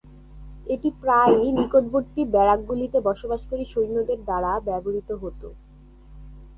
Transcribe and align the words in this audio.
এটি 0.67 0.89
প্রায়ই 1.01 1.49
নিকটবর্তী 1.57 2.21
ব্যারাকগুলিতে 2.33 2.97
বসবাসকারী 3.07 3.65
সৈন্যদের 3.73 4.19
দ্বারা 4.27 4.51
ব্যবহৃত 4.67 5.09
হত। 5.21 5.41